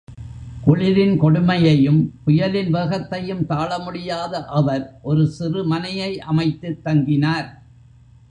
[0.67, 7.47] குளிரின் கொடுமையையும், புயலின் வேகத்தையும் தாள முடியாத அவர் ஒரு சிறு மனையை அமைத்துத் தங்கினார்.